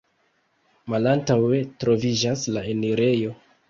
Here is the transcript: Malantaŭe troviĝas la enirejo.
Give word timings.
Malantaŭe 0.93 1.61
troviĝas 1.87 2.51
la 2.59 2.69
enirejo. 2.77 3.41